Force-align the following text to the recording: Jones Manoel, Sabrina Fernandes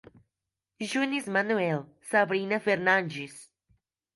Jones 0.81 1.27
Manoel, 1.27 1.85
Sabrina 2.01 2.59
Fernandes 2.59 3.51